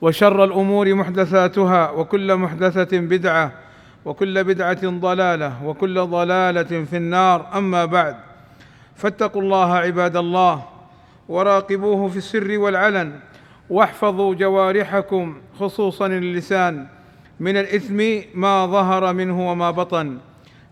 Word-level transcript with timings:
وشر 0.00 0.44
الأمور 0.44 0.94
محدثاتها 0.94 1.90
وكل 1.90 2.36
محدثة 2.36 2.98
بدعة 2.98 3.52
وكل 4.04 4.44
بدعة 4.44 4.88
ضلالة 4.88 5.64
وكل 5.64 6.00
ضلالة 6.00 6.84
في 6.84 6.96
النار. 6.96 7.46
أما 7.54 7.84
بعد 7.84 8.16
فاتقوا 8.96 9.42
الله 9.42 9.74
عباد 9.74 10.16
الله 10.16 10.64
وراقبوه 11.28 12.08
في 12.08 12.16
السر 12.16 12.58
والعلن 12.58 13.12
واحفظوا 13.70 14.34
جوارحكم 14.34 15.36
خصوصا 15.60 16.06
اللسان 16.06 16.86
من 17.40 17.56
الإثم 17.56 18.20
ما 18.34 18.66
ظهر 18.66 19.12
منه 19.12 19.50
وما 19.50 19.70
بطن. 19.70 20.18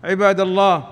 عباد 0.03 0.39
الله 0.39 0.83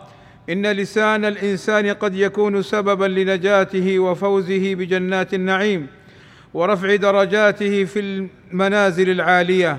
إن 0.50 0.68
لسان 0.68 1.26
الإنسان 1.26 1.88
قد 1.88 2.16
يكون 2.16 2.62
سببا 2.62 3.06
لنجاته 3.06 4.00
وفوزه 4.00 4.76
بجنات 4.76 5.34
النعيم. 5.34 5.88
ورفع 6.56 6.96
درجاته 6.96 7.86
في 7.86 8.00
المنازل 8.00 9.10
العالية 9.10 9.78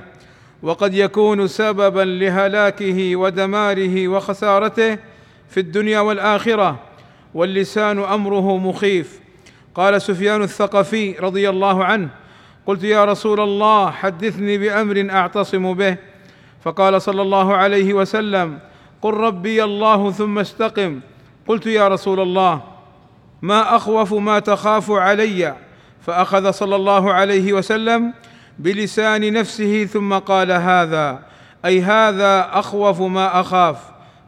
وقد 0.62 0.94
يكون 0.94 1.46
سببا 1.46 2.00
لهلاكه 2.00 3.16
ودماره 3.16 4.08
وخسارته 4.08 4.98
في 5.48 5.60
الدنيا 5.60 6.00
والآخرة 6.00 6.80
واللسان 7.34 7.98
أمره 7.98 8.56
مخيف. 8.56 9.20
قال 9.74 10.02
سفيان 10.02 10.42
الثقفي 10.42 11.12
رضي 11.12 11.48
الله 11.48 11.84
عنه 11.84 12.08
قلت 12.66 12.84
يا 12.84 13.04
رسول 13.04 13.40
الله 13.40 13.90
حدثني 13.90 14.58
بأمر 14.58 15.06
أعتصم 15.10 15.74
به. 15.74 15.96
فقال 16.64 17.02
صلى 17.02 17.22
الله 17.22 17.54
عليه 17.54 17.94
وسلم 17.94 18.58
قل 19.02 19.14
ربي 19.14 19.64
الله 19.64 20.10
ثم 20.10 20.38
استقم. 20.38 21.00
قلت 21.46 21.66
يا 21.66 21.88
رسول 21.88 22.20
الله 22.20 22.62
ما 23.42 23.76
أخوف 23.76 24.14
ما 24.14 24.38
تخاف 24.38 24.90
علي. 24.90 25.65
فأخذ 26.06 26.50
صلى 26.50 26.76
الله 26.76 27.12
عليه 27.12 27.52
وسلم 27.52 28.12
بلسان 28.58 29.32
نفسه 29.32 29.84
ثم 29.84 30.14
قال 30.14 30.52
هذا 30.52 31.22
أي 31.64 31.82
هذا 31.82 32.50
أخوف 32.52 33.00
ما 33.00 33.40
أخاف 33.40 33.76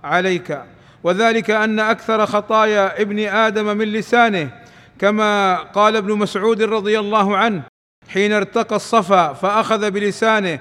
عليك. 0.05 0.59
وذلك 1.05 1.51
أن 1.51 1.81
أكثر 1.81 2.27
خطايا 2.27 3.03
ابن 3.03 3.19
آدم 3.19 3.77
من 3.77 3.93
لسانه 3.93 4.51
كما 4.99 5.55
قال 5.55 5.97
ابن 5.97 6.13
مسعود 6.13 6.63
رضي 6.63 6.99
الله 6.99 7.37
عنه 7.37 7.63
حين 8.09 8.33
ارتقى 8.33 8.77
الصفا 8.77 9.33
فأخذ 9.33 9.91
بلسانه 9.91 10.59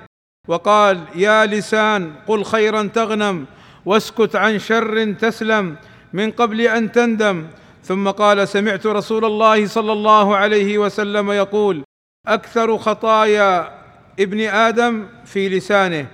وقال 0.48 1.04
يا 1.16 1.46
لسان 1.46 2.14
قل 2.28 2.44
خيرا 2.44 2.84
تغنم 2.84 3.46
واسكت 3.86 4.36
عن 4.36 4.60
شر 4.60 5.14
تسلم 5.14 5.76
من 6.14 6.32
قبل 6.32 6.62
أن 6.62 6.92
تندم 6.92 7.48
ثم 7.88 8.10
قال 8.10 8.48
سمعت 8.48 8.86
رسول 8.86 9.26
الله 9.26 9.68
صلى 9.68 9.92
الله 9.92 10.36
عليه 10.36 10.78
وسلم 10.78 11.32
يقول 11.32 11.84
أكثر 12.28 12.78
خطايا 12.78 13.80
ابن 14.20 14.42
آدم 14.42 15.08
في 15.26 15.50
لسانه. 15.50 16.08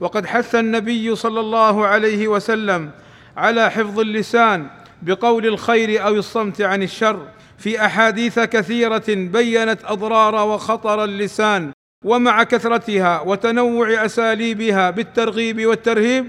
وقد 0.00 0.26
حث 0.26 0.54
النبي 0.54 1.16
صلى 1.16 1.40
الله 1.40 1.86
عليه 1.86 2.28
وسلم 2.28 2.90
على 3.36 3.70
حفظ 3.70 4.00
اللسان 4.00 4.66
بقول 5.02 5.46
الخير 5.46 6.06
أو 6.06 6.14
الصمت 6.14 6.60
عن 6.60 6.82
الشر 6.82 7.28
في 7.58 7.84
أحاديث 7.86 8.38
كثيرة 8.38 9.04
بينت 9.08 9.78
أضرار 9.84 10.48
وخطر 10.48 11.04
اللسان 11.04 11.72
ومع 12.04 12.42
كثرتها 12.42 13.20
وتنوع 13.20 14.04
أساليبها 14.04 14.90
بالترغيب 14.90 15.66
والترهيب 15.66 16.26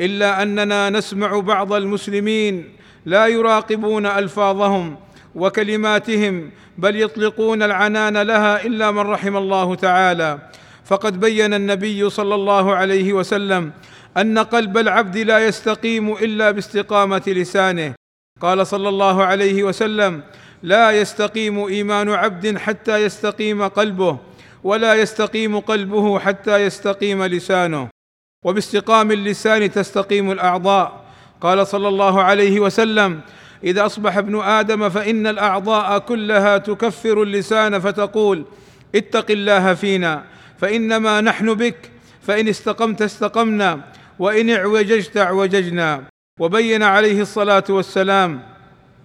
إلا 0.00 0.42
أننا 0.42 0.90
نسمع 0.90 1.38
بعض 1.38 1.72
المسلمين 1.72 2.77
لا 3.08 3.26
يراقبون 3.26 4.06
ألفاظهم 4.06 4.96
وكلماتهم 5.34 6.50
بل 6.78 6.96
يطلقون 6.96 7.62
العنان 7.62 8.16
لها 8.22 8.64
إلا 8.66 8.90
من 8.90 8.98
رحم 8.98 9.36
الله 9.36 9.74
تعالى. 9.74 10.38
فقد 10.84 11.20
بين 11.20 11.54
النبي 11.54 12.10
صلى 12.10 12.34
الله 12.34 12.74
عليه 12.74 13.12
وسلم 13.12 13.72
أن 14.16 14.38
قلب 14.38 14.78
العبد 14.78 15.16
لا 15.16 15.38
يستقيم 15.46 16.12
إلا 16.12 16.50
باستقامة 16.50 17.22
لسانه. 17.26 17.94
قال 18.40 18.66
صلى 18.66 18.88
الله 18.88 19.24
عليه 19.24 19.64
وسلم 19.64 20.22
لا 20.62 20.90
يستقيم 20.90 21.64
إيمان 21.64 22.08
عبد 22.08 22.58
حتى 22.58 22.96
يستقيم 22.96 23.68
قلبه 23.68 24.18
ولا 24.64 24.94
يستقيم 24.94 25.60
قلبه 25.60 26.18
حتى 26.18 26.56
يستقيم 26.56 27.24
لسانه. 27.24 27.88
وباستقام 28.44 29.12
اللسان 29.12 29.70
تستقيم 29.72 30.30
الأعضاء. 30.30 31.07
قال 31.40 31.66
صلى 31.66 31.88
الله 31.88 32.22
عليه 32.22 32.60
وسلم 32.60 33.20
إذا 33.64 33.86
أصبح 33.86 34.16
ابن 34.16 34.40
آدم 34.40 34.88
فإن 34.88 35.26
الأعضاء 35.26 35.98
كلها 35.98 36.58
تكفر 36.58 37.22
اللسان 37.22 37.78
فتقول 37.78 38.44
اتق 38.94 39.30
الله 39.30 39.74
فينا 39.74 40.24
فإنما 40.58 41.20
نحن 41.20 41.54
بك 41.54 41.90
فإن 42.22 42.48
استقمت 42.48 43.02
استقمنا 43.02 43.80
وإن 44.18 44.50
اعوججت 44.50 45.16
اعوججنا. 45.16 46.02
وبين 46.40 46.82
عليه 46.82 47.20
الصلاة 47.20 47.64
والسلام 47.68 48.42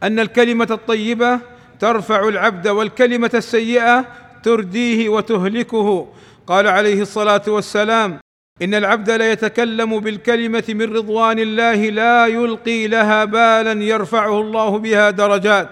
أن 0.03 0.19
الكلمة 0.19 0.67
الطيبة 0.71 1.39
ترفع 1.79 2.27
العبد 2.27 2.67
والكلمة 2.67 3.31
السيئة 3.33 4.05
ترديه 4.43 5.09
وتهلكه. 5.09 6.07
قال 6.47 6.67
عليه 6.67 7.01
الصلاة 7.01 7.41
والسلام 7.47 8.19
إن 8.63 8.73
العبد 8.73 9.11
ليتكلم 9.11 9.99
بالكلمة 9.99 10.63
من 10.69 10.95
رضوان 10.95 11.39
الله 11.39 11.89
لا 11.89 12.27
يلقي 12.27 12.87
لها 12.87 13.25
بالا 13.25 13.83
يرفعه 13.83 14.41
الله 14.41 14.77
بها 14.77 15.09
درجات. 15.09 15.69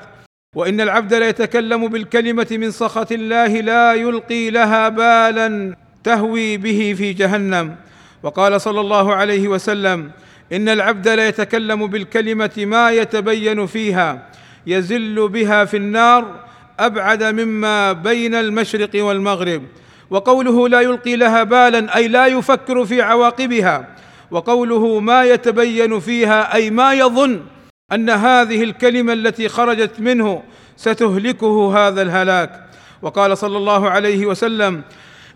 وإن 0.55 0.81
العبد 0.81 1.13
ليتكلم 1.13 1.87
بالكلمة 1.87 2.47
من 2.51 2.71
سخط 2.71 3.11
الله 3.11 3.47
لا 3.47 3.93
يلقي 3.93 4.49
لها 4.49 4.89
بالا 4.89 5.75
تهوي 6.03 6.57
به 6.57 6.95
في 6.97 7.13
جهنم. 7.13 7.75
وقال 8.23 8.61
صلى 8.61 8.79
الله 8.81 9.15
عليه 9.15 9.47
وسلم 9.47 10.11
إن 10.53 10.69
العبد 10.69 11.07
ليتكلم 11.07 11.87
بالكلمة 11.87 12.51
ما 12.57 12.91
يتبين 12.91 13.65
فيها 13.65 14.27
يزل 14.67 15.27
بها 15.27 15.65
في 15.65 15.77
النار 15.77 16.39
أبعد 16.79 17.23
مما 17.23 17.91
بين 17.91 18.35
المشرق 18.35 18.89
والمغرب. 18.95 19.63
وقوله 20.11 20.69
لا 20.69 20.81
يلقي 20.81 21.15
لها 21.15 21.43
بالا 21.43 21.95
أي 21.95 22.07
لا 22.07 22.25
يفكر 22.25 22.85
في 22.85 23.01
عواقبها. 23.01 23.87
وقوله 24.31 24.99
ما 24.99 25.23
يتبين 25.23 25.99
فيها 25.99 26.53
أي 26.55 26.69
ما 26.69 26.93
يظن 26.93 27.41
أن 27.91 28.09
هذه 28.09 28.63
الكلمة 28.63 29.13
التي 29.13 29.49
خرجت 29.49 29.99
منه 29.99 30.43
ستهلكه 30.77 31.77
هذا 31.77 32.01
الهلاك. 32.01 32.63
وقال 33.01 33.37
صلى 33.37 33.57
الله 33.57 33.89
عليه 33.89 34.25
وسلم 34.25 34.81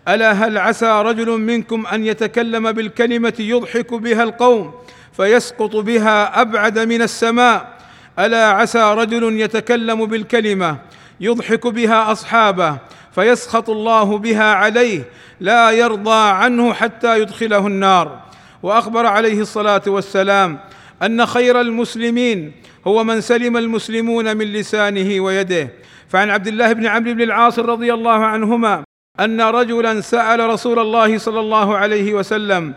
ألا 0.08 0.32
هل 0.32 0.58
عسى 0.58 1.02
رجل 1.02 1.30
منكم 1.30 1.86
أن 1.86 2.06
يتكلم 2.06 2.72
بالكلمة 2.72 3.34
يضحك 3.38 3.94
بها 3.94 4.22
القوم 4.22 4.74
فيسقط 5.12 5.76
بها 5.76 6.40
أبعد 6.40 6.78
من 6.78 7.02
السماء؟ 7.02 7.76
ألا 8.18 8.46
عسى 8.46 8.94
رجل 8.94 9.40
يتكلم 9.40 10.06
بالكلمة 10.06 10.78
يضحك 11.20 11.66
بها 11.66 12.12
أصحابه 12.12 12.78
فيسخط 13.14 13.70
الله 13.70 14.18
بها 14.18 14.54
عليه 14.54 15.04
لا 15.40 15.70
يرضى 15.70 16.30
عنه 16.30 16.72
حتى 16.72 17.20
يدخله 17.20 17.66
النار. 17.66 18.20
وأخبر 18.62 19.06
عليه 19.06 19.40
الصلاة 19.40 19.82
والسلام 19.86 20.58
أن 21.02 21.26
خير 21.26 21.60
المسلمين 21.60 22.52
هو 22.86 23.04
من 23.04 23.20
سلم 23.20 23.56
المسلمون 23.56 24.36
من 24.36 24.52
لسانه 24.52 25.20
ويده. 25.20 25.68
فعن 26.08 26.30
عبد 26.30 26.46
الله 26.46 26.72
بن 26.72 26.86
عمرو 26.86 27.14
بن 27.14 27.22
العاص 27.22 27.58
رضي 27.58 27.94
الله 27.94 28.24
عنهما 28.24 28.84
أن 29.20 29.40
رجلا 29.40 30.00
سأل 30.00 30.40
رسول 30.40 30.78
الله 30.78 31.18
صلى 31.18 31.40
الله 31.40 31.76
عليه 31.76 32.14
وسلم 32.14 32.74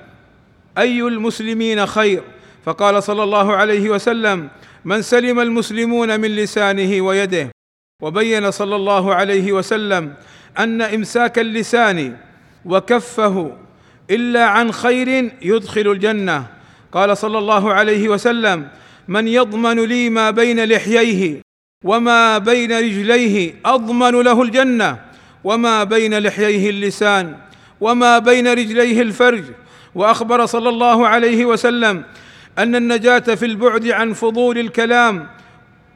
أي 0.78 1.02
المسلمين 1.02 1.86
خير؟ 1.86 2.24
فقال 2.66 3.04
صلى 3.04 3.24
الله 3.24 3.56
عليه 3.56 3.90
وسلم 3.90 4.50
من 4.86 5.02
سلم 5.02 5.40
المسلمون 5.40 6.20
من 6.20 6.36
لسانه 6.36 7.02
ويده. 7.02 7.50
وبين 8.10 8.52
صلى 8.52 8.76
الله 8.76 9.16
عليه 9.16 9.52
وسلم 9.52 10.14
أن 10.60 10.82
إمساك 10.82 11.40
اللسان 11.40 12.18
وكفه 12.66 13.58
إلا 14.12 14.46
عن 14.46 14.72
خير 14.72 15.32
يدخل 15.42 15.88
الجنة. 15.92 16.46
قال 16.92 17.18
صلى 17.18 17.38
الله 17.38 17.74
عليه 17.74 18.10
وسلم 18.10 18.68
من 19.08 19.28
يضمن 19.28 19.80
لي 19.80 20.10
ما 20.10 20.32
بين 20.32 20.64
لحييه 20.64 21.42
وما 21.86 22.38
بين 22.38 22.72
رجليه 22.72 23.56
أضمن 23.66 24.22
له 24.22 24.42
الجنة 24.42 24.98
وما 25.44 25.84
بين 25.84 26.18
لحييه 26.20 26.70
اللسان 26.70 27.38
وما 27.82 28.20
بين 28.20 28.48
رجليه 28.48 29.02
الفرج. 29.02 29.44
وأخبر 29.96 30.46
صلى 30.46 30.70
الله 30.70 31.08
عليه 31.08 31.46
وسلم 31.46 32.04
أن 32.58 32.76
النجاة 32.76 33.20
في 33.20 33.46
البعد 33.46 33.88
عن 33.88 34.14
فضول 34.14 34.58
الكلام 34.58 35.28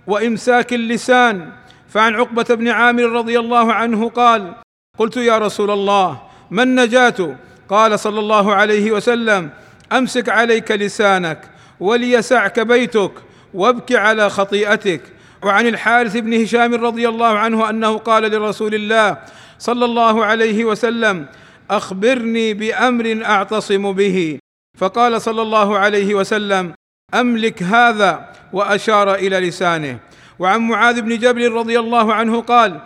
وإمساك 0.07 0.73
اللسان 0.73 1.50
فعن 1.94 2.16
عقبة 2.16 2.44
بن 2.56 2.68
عامر 2.68 3.04
رضي 3.04 3.40
الله 3.40 3.74
عنه 3.74 4.10
قال 4.10 4.54
قلت 4.98 5.18
يا 5.18 5.38
رسول 5.38 5.72
الله 5.72 6.22
ما 6.51 6.63
النجاة؟ 6.63 7.38
قال 7.69 8.00
صلى 8.00 8.19
الله 8.19 8.54
عليه 8.54 8.92
وسلم 8.92 9.50
أمسك 9.92 10.30
عليك 10.30 10.72
لسانك 10.72 11.42
وليسعك 11.80 12.60
بيتك 12.60 13.12
وابك 13.54 13.92
على 13.92 14.30
خطيئتك. 14.30 15.01
وعن 15.44 15.68
الحارث 15.68 16.18
بن 16.18 16.42
هشام 16.42 16.74
رضي 16.74 17.10
الله 17.10 17.38
عنه 17.38 17.69
أنه 17.69 17.98
قال 17.98 18.31
لرسول 18.31 18.75
الله 18.75 19.18
صلى 19.60 19.86
الله 19.86 20.25
عليه 20.25 20.66
وسلم 20.66 21.25
أخبرني 21.72 22.54
بأمر 22.54 23.22
أعتصم 23.25 23.92
به. 23.92 24.39
فقال 24.78 25.22
صلى 25.22 25.42
الله 25.42 25.78
عليه 25.78 26.16
وسلم 26.16 26.74
أملك 27.13 27.63
هذا 27.63 28.30
وأشار 28.54 29.16
إلى 29.16 29.39
لسانه. 29.39 30.00
وعن 30.44 30.60
معاذ 30.60 31.01
بن 31.01 31.18
جبل 31.18 31.51
رضي 31.51 31.80
الله 31.80 32.13
عنه 32.13 32.42
قال 32.42 32.81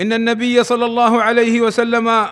إن 0.00 0.12
النبي 0.12 0.64
صلى 0.64 0.84
الله 0.84 1.22
عليه 1.22 1.60
وسلم 1.60 2.26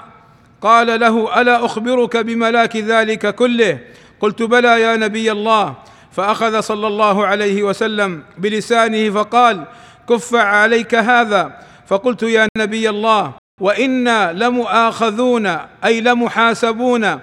قال 0.60 1.00
له 1.00 1.40
ألا 1.40 1.64
أخبرك 1.64 2.16
بملاك 2.16 2.76
ذلك 2.76 3.34
كله؟ 3.34 3.78
قلت 4.20 4.42
بلى 4.42 4.80
يا 4.80 4.96
نبي 4.96 5.32
الله. 5.32 5.74
فأخذ 6.12 6.60
صلى 6.60 6.86
الله 6.86 7.26
عليه 7.26 7.62
وسلم 7.62 8.22
بلسانه 8.38 9.10
فقال 9.10 9.64
كف 10.08 10.34
عليك 10.34 10.94
هذا. 10.94 11.56
فقلت 11.86 12.22
يا 12.22 12.48
نبي 12.58 12.90
الله 12.90 13.32
وإنا 13.60 14.32
لمؤاخذون 14.32 15.46
أي 15.84 16.00
لمحاسبون 16.00 17.20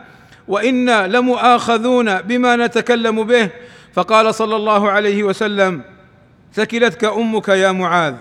وإنا 0.47 1.07
لمؤاخذون 1.07 2.21
بما 2.21 2.55
نتكلم 2.55 3.23
به. 3.23 3.49
فقال 3.93 4.35
صلى 4.35 4.55
الله 4.55 4.91
عليه 4.91 5.23
وسلم 5.23 5.92
ثكلتك 6.53 7.03
أمك 7.03 7.47
يا 7.47 7.71
معاذ 7.71 8.15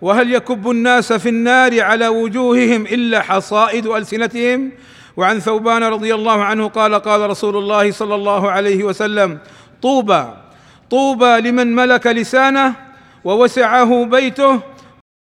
وهل 0.00 0.34
يكب 0.34 0.70
الناس 0.70 1.12
في 1.12 1.28
النار 1.28 1.80
على 1.82 2.08
وجوههم 2.08 2.82
إلا 2.86 3.22
حصائد 3.22 3.86
ألسنتهم؟ 3.86 4.72
وعن 5.16 5.38
ثوبان 5.40 5.84
رضي 5.84 6.14
الله 6.14 6.44
عنه 6.44 6.68
قال 6.68 6.94
قال 6.94 7.30
رسول 7.30 7.56
الله 7.56 7.90
صلى 7.90 8.14
الله 8.14 8.50
عليه 8.50 8.84
وسلم 8.84 9.38
طوبى 9.82 10.24
طوبى 10.90 11.40
لمن 11.40 11.74
ملك 11.74 12.06
لسانه 12.06 12.74
ووسعه 13.24 14.04
بيته 14.04 14.60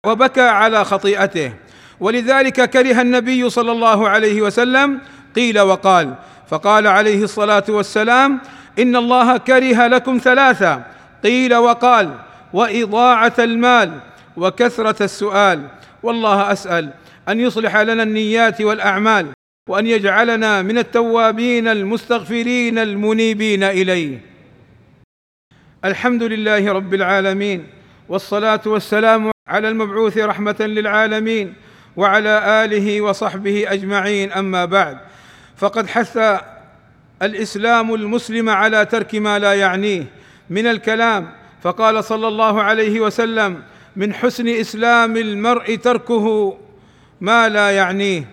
وبكى 0.06 0.42
على 0.42 0.86
خطيئته. 0.86 1.54
ولذلك 2.00 2.70
كره 2.70 3.02
النبي 3.02 3.50
صلى 3.50 3.72
الله 3.72 4.10
عليه 4.10 4.42
وسلم 4.42 5.00
قيل 5.36 5.60
وقال. 5.60 6.14
فقال 6.50 6.88
عليه 6.88 7.24
الصلاة 7.24 7.64
والسلام 7.70 8.40
إن 8.80 8.96
الله 8.96 9.38
كره 9.38 9.88
لكم 9.88 10.18
ثلاثة 10.24 10.84
قيل 11.24 11.56
وقال 11.56 12.29
وإضاعة 12.54 13.34
المال 13.40 14.00
وكثرة 14.38 15.04
السؤال. 15.04 15.68
والله 16.04 16.52
أسأل 16.52 16.94
أن 17.30 17.40
يصلح 17.40 17.78
لنا 17.78 18.04
النيات 18.04 18.62
والأعمال 18.62 19.28
وأن 19.70 19.88
يجعلنا 19.88 20.62
من 20.62 20.78
التوابين 20.78 21.68
المستغفرين 21.68 22.80
المنيبين 22.80 23.64
إليه. 23.64 24.22
الحمد 25.86 26.24
لله 26.24 26.72
رب 26.72 26.94
العالمين 26.94 27.68
والصلاة 28.10 28.62
والسلام 28.66 29.32
على 29.48 29.70
المبعوث 29.70 30.18
رحمة 30.18 30.56
للعالمين 30.60 31.54
وعلى 31.96 32.66
آله 32.66 33.02
وصحبه 33.02 33.66
أجمعين. 33.68 34.32
أما 34.32 34.66
بعد 34.66 34.98
فقد 35.58 35.88
حث 35.88 36.20
الإسلام 37.22 37.94
المسلم 37.94 38.50
على 38.50 38.86
ترك 38.86 39.16
ما 39.16 39.40
لا 39.40 39.54
يعنيه 39.54 40.06
من 40.50 40.68
الكلام 40.68 41.32
فقال 41.64 42.04
صلى 42.04 42.28
الله 42.28 42.62
عليه 42.62 43.00
وسلم 43.00 43.64
من 43.96 44.14
حسن 44.14 44.48
إسلام 44.48 45.18
المرء 45.18 45.76
تركه 45.76 46.58
ما 47.22 47.50
لا 47.50 47.72
يعنيه. 47.72 48.28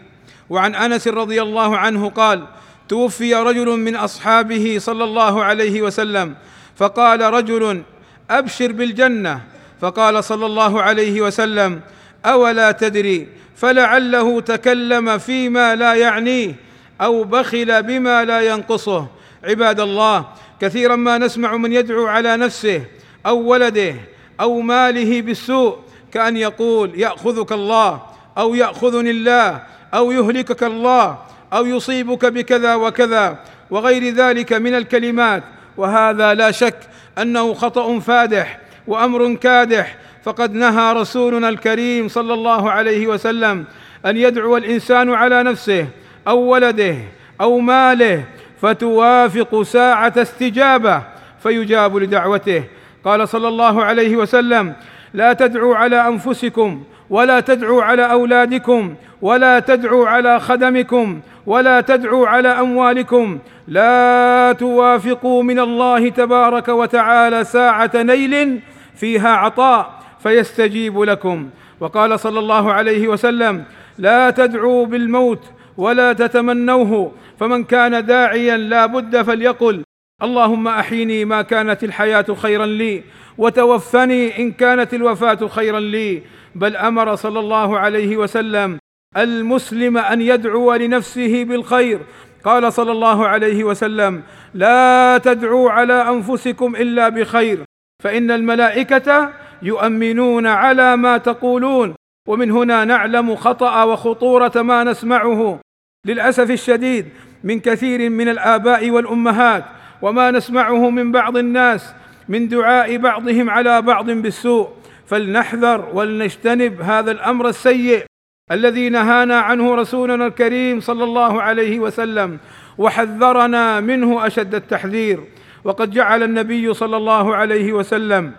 وعن 0.50 0.75
أنس 0.75 1.08
رضي 1.08 1.43
الله 1.43 1.76
عنه 1.76 2.08
قال 2.08 2.46
توفي 2.88 3.34
رجل 3.34 3.67
من 3.67 3.96
أصحابه 3.96 4.76
صلى 4.78 5.05
الله 5.05 5.44
عليه 5.44 5.82
وسلم 5.82 6.34
فقال 6.76 7.20
رجل 7.20 7.82
أبشر 8.31 8.73
بالجنة. 8.73 9.40
فقال 9.81 10.25
صلى 10.25 10.46
الله 10.46 10.82
عليه 10.82 11.20
وسلم 11.20 11.81
أولا 12.26 12.72
تدري 12.72 13.29
فلعله 13.56 14.40
تكلم 14.40 15.19
فيما 15.19 15.75
لا 15.75 15.94
يعنيه 15.94 16.55
أو 17.00 17.25
بخل 17.25 17.82
بما 17.82 18.25
لا 18.25 18.40
ينقصه. 18.40 19.06
عباد 19.44 19.81
الله 19.81 20.26
كثيرا 20.61 20.96
ما 20.96 21.19
نسمع 21.19 21.56
من 21.56 21.72
يدعو 21.72 22.06
على 22.06 22.37
نفسه 22.37 22.84
أو 23.26 23.38
ولده 23.38 23.94
أو 24.40 24.61
ماله 24.61 25.23
بالسوء 25.23 25.78
كأن 26.12 26.37
يقول 26.37 27.00
يأخذك 27.00 27.52
الله 27.52 28.02
أو 28.38 28.55
يأخذني 28.55 29.11
الله 29.11 29.62
أو 29.94 30.11
يهلكك 30.11 30.62
الله 30.62 31.19
أو 31.52 31.67
يصيبك 31.67 32.25
بكذا 32.26 32.75
وكذا 32.75 33.38
وغير 33.70 34.14
ذلك 34.14 34.52
من 34.52 34.75
الكلمات. 34.75 35.43
وهذا 35.76 36.34
لا 36.34 36.50
شك 36.50 36.78
أنه 37.19 37.55
خطأ 37.55 37.99
فادح 37.99 38.58
وأمر 38.87 39.34
كادح. 39.34 39.96
فقد 40.25 40.55
نهى 40.55 40.93
رسولنا 40.93 41.49
الكريم 41.49 42.08
صلى 42.08 42.34
الله 42.34 42.70
عليه 42.70 43.06
وسلم 43.06 43.64
أن 44.06 44.17
يدعو 44.17 44.56
الإنسان 44.56 45.14
على 45.14 45.43
نفسه 45.43 45.87
أو 46.29 46.38
ولده 46.38 46.96
أو 47.40 47.58
ماله 47.58 48.25
فتوافق 48.62 49.62
ساعة 49.62 50.12
استجابة 50.17 51.02
فيجاب 51.43 51.96
لدعوته. 51.96 52.64
قال 53.06 53.29
صلى 53.29 53.49
الله 53.49 53.85
عليه 53.85 54.17
وسلم 54.17 54.73
لا 55.14 55.32
تدعوا 55.32 55.76
على 55.76 56.08
أنفسكم 56.08 56.82
ولا 57.11 57.41
تدعوا 57.41 57.82
على 57.82 58.11
أولادكم 58.11 58.94
ولا 59.23 59.58
تدعوا 59.58 60.08
على 60.08 60.41
خدمكم 60.41 61.20
ولا 61.47 61.81
تدعوا 61.81 62.29
على 62.29 62.49
أموالكم 62.49 63.38
لا 63.69 64.55
توافقوا 64.58 65.43
من 65.43 65.58
الله 65.58 66.08
تبارك 66.08 66.69
وتعالى 66.69 67.44
ساعة 67.44 67.91
نيل 67.94 68.61
فيها 68.97 69.29
عطاء 69.29 70.03
فيستجيب 70.23 71.00
لكم. 71.00 71.49
وقال 71.81 72.20
صلى 72.20 72.38
الله 72.38 72.73
عليه 72.73 73.08
وسلم 73.08 73.64
لا 73.99 74.31
تدعوا 74.31 74.87
بالموت 74.87 75.44
ولا 75.76 76.12
تتمنوه 76.12 77.12
فمن 77.41 77.64
كان 77.64 78.06
داعيا 78.06 78.56
لا 78.56 78.86
بد 78.86 79.22
فليقل 79.22 79.85
اللهم 80.23 80.69
أحيني 80.69 81.25
ما 81.25 81.43
كانت 81.43 81.85
الحياة 81.85 82.27
خيرا 82.35 82.67
لي 82.67 83.03
وتوفني 83.39 84.39
إن 84.39 84.53
كانت 84.53 84.94
الوفاة 84.94 85.46
خيرا 85.49 85.81
لي. 85.81 86.23
بل 86.55 86.77
أمر 86.77 87.15
صلى 87.15 87.39
الله 87.39 87.79
عليه 87.79 88.17
وسلم 88.17 88.79
المسلم 89.17 89.99
أن 89.99 90.20
يدعو 90.20 90.75
لنفسه 90.75 91.44
بالخير. 91.44 92.01
قال 92.44 92.73
صلى 92.73 92.93
الله 92.93 93.27
عليه 93.27 93.65
وسلم 93.65 94.23
لا 94.55 95.19
تدعوا 95.19 95.70
على 95.70 96.08
أنفسكم 96.08 96.77
إلا 96.77 97.08
بخير 97.08 97.65
فإن 98.05 98.31
الملائكة 98.31 99.31
يؤمنون 99.63 100.46
على 100.46 100.96
ما 100.96 101.19
تقولون. 101.19 101.94
ومن 102.29 102.51
هنا 102.51 102.85
نعلم 102.85 103.37
خطأ 103.37 103.85
وخطورة 103.85 104.63
ما 104.63 104.85
نسمعه. 104.85 105.61
للأسف 106.06 106.51
الشديد 106.51 107.06
من 107.44 107.61
كثير 107.61 108.11
من 108.11 108.29
الآباء 108.29 108.91
والأمهات 108.91 109.65
وما 110.03 110.31
نسمعه 110.31 110.91
من 110.91 111.12
بعض 111.12 111.36
الناس 111.36 111.94
من 112.29 112.48
دعاء 112.48 112.96
بعضهم 112.96 113.50
على 113.50 113.82
بعض 113.82 114.10
بالسوء. 114.10 114.69
فلنحذر 115.06 115.88
ولنجتنب 115.93 116.81
هذا 116.81 117.10
الأمر 117.10 117.48
السيء 117.48 118.05
الذي 118.53 118.88
نهانا 118.88 119.41
عنه 119.41 119.74
رسولنا 119.74 120.26
الكريم 120.26 120.81
صلى 120.81 121.05
الله 121.05 121.43
عليه 121.43 121.79
وسلم 121.79 122.38
وحذرنا 122.79 123.81
منه 123.81 124.26
أشد 124.26 124.55
التحذير. 124.55 125.20
وقد 125.65 125.91
جعل 125.91 126.22
النبي 126.22 126.74
صلى 126.74 126.96
الله 126.96 127.36
عليه 127.36 127.72
وسلم 127.72 128.32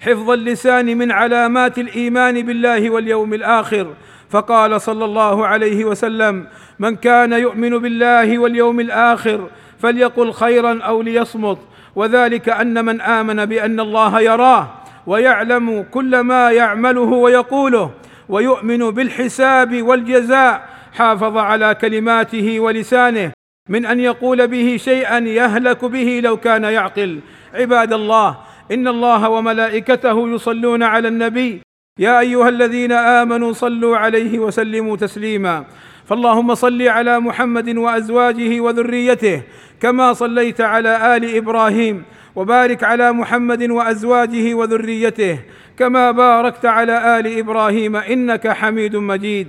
حفظ 0.00 0.30
اللسان 0.30 0.98
من 0.98 1.12
علامات 1.12 1.78
الإيمان 1.78 2.42
بالله 2.42 2.90
واليوم 2.90 3.34
الآخر. 3.34 3.94
فقال 4.30 4.80
صلى 4.80 5.04
الله 5.04 5.46
عليه 5.46 5.84
وسلم 5.84 6.46
من 6.78 6.96
كان 6.96 7.32
يؤمن 7.32 7.78
بالله 7.78 8.38
واليوم 8.38 8.80
الآخر 8.80 9.50
فليقل 9.78 10.32
خيرا 10.32 10.82
أو 10.82 11.02
ليصمت. 11.02 11.58
وذلك 11.96 12.48
أن 12.48 12.84
من 12.84 13.00
آمن 13.00 13.44
بأن 13.44 13.80
الله 13.80 14.20
يراه 14.20 14.68
ويعلم 15.06 15.86
كل 15.90 16.20
ما 16.20 16.50
يعمله 16.50 17.00
ويقوله 17.00 17.90
ويؤمن 18.28 18.90
بالحساب 18.90 19.82
والجزاء 19.82 20.68
حافظ 20.92 21.36
على 21.36 21.74
كلماته 21.74 22.60
ولسانه 22.60 23.32
من 23.68 23.86
أن 23.86 24.00
يقول 24.00 24.46
به 24.46 24.76
شيئا 24.76 25.18
يهلك 25.18 25.84
به 25.84 26.20
لو 26.24 26.36
كان 26.36 26.64
يعقل. 26.64 27.20
عباد 27.54 27.92
الله 27.92 28.38
إن 28.72 28.88
الله 28.88 29.28
وملائكته 29.28 30.28
يصلون 30.28 30.82
على 30.82 31.08
النبي. 31.08 31.60
يا 31.98 32.20
أيها 32.20 32.48
الذين 32.48 32.92
آمنوا 32.92 33.52
صلوا 33.52 33.96
عليه 33.96 34.38
وسلموا 34.38 34.96
تسليما. 34.96 35.64
فاللهم 36.08 36.54
صل 36.54 36.82
على 36.82 37.20
محمد 37.20 37.76
وأزواجه 37.76 38.60
وذريته 38.60 39.42
كما 39.80 40.12
صليت 40.12 40.60
على 40.60 41.16
آل 41.16 41.36
إبراهيم 41.36 42.02
وبارك 42.36 42.84
على 42.84 43.12
محمد 43.12 43.62
وأزواجه 43.70 44.54
وذريته 44.54 45.38
كما 45.76 46.10
باركت 46.10 46.66
على 46.66 47.18
آل 47.18 47.38
إبراهيم 47.38 47.96
إنك 47.96 48.48
حميد 48.48 48.96
مجيد. 48.96 49.48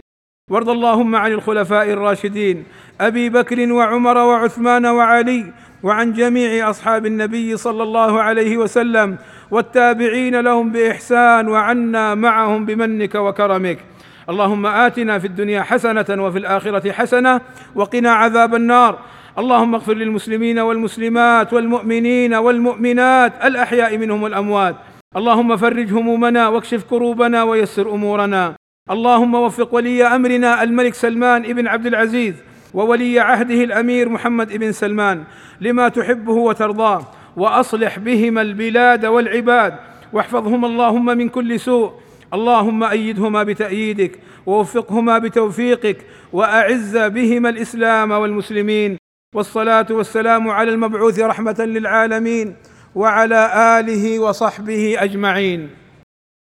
وارض 0.51 0.69
اللهم 0.69 1.15
عن 1.15 1.31
الخلفاء 1.31 1.89
الراشدين 1.89 2.63
أبي 3.01 3.29
بكر 3.29 3.73
وعمر 3.73 4.17
وعثمان 4.17 4.85
وعلي 4.85 5.53
وعن 5.83 6.13
جميع 6.13 6.69
أصحاب 6.69 7.05
النبي 7.05 7.57
صلى 7.57 7.83
الله 7.83 8.21
عليه 8.21 8.57
وسلم 8.57 9.17
والتابعين 9.51 10.39
لهم 10.39 10.71
بإحسان 10.71 11.47
وعنا 11.47 12.15
معهم 12.15 12.65
بمنك 12.65 13.15
وكرمك. 13.15 13.79
اللهم 14.29 14.65
آتنا 14.65 15.19
في 15.19 15.27
الدنيا 15.27 15.61
حسنة 15.61 16.05
وفي 16.09 16.37
الآخرة 16.37 16.91
حسنة 16.91 17.41
وقنا 17.75 18.11
عذاب 18.11 18.55
النار. 18.55 18.99
اللهم 19.37 19.75
اغفر 19.75 19.93
للمسلمين 19.93 20.59
والمسلمات 20.59 21.53
والمؤمنين 21.53 22.33
والمؤمنات 22.33 23.33
الأحياء 23.45 23.97
منهم 23.97 24.23
والأموات. 24.23 24.75
اللهم 25.17 25.57
فرج 25.57 25.93
همومنا 25.93 26.47
واكشف 26.47 26.83
كروبنا 26.83 27.43
ويسر 27.43 27.93
أمورنا. 27.93 28.55
اللهم 28.91 29.35
وفق 29.35 29.75
ولي 29.75 30.03
أمرنا 30.03 30.63
الملك 30.63 30.93
سلمان 30.93 31.41
بن 31.41 31.67
عبد 31.67 31.85
العزيز 31.85 32.35
وولي 32.73 33.19
عهده 33.19 33.63
الأمير 33.63 34.09
محمد 34.09 34.57
بن 34.57 34.71
سلمان 34.71 35.23
لما 35.61 35.89
تحبه 35.89 36.33
وترضاه. 36.33 37.01
وأصلح 37.37 37.99
بهما 37.99 38.41
البلاد 38.41 39.05
والعباد. 39.05 39.73
واحفظهما 40.13 40.67
اللهم 40.67 41.05
من 41.05 41.29
كل 41.29 41.59
سوء. 41.59 41.91
اللهم 42.33 42.83
أيدهما 42.83 43.43
بتأييدك 43.43 44.19
ووفقهما 44.45 45.17
بتوفيقك 45.17 45.97
وأعز 46.33 46.97
بهما 46.97 47.49
الإسلام 47.49 48.11
والمسلمين 48.11 48.97
والصلاة 49.35 49.87
والسلام 49.91 50.49
على 50.49 50.71
المبعوث 50.71 51.19
رحمة 51.19 51.55
للعالمين 51.59 52.55
وعلى 52.95 53.51
آله 53.79 54.19
وصحبه 54.19 54.95
أجمعين 54.99 55.69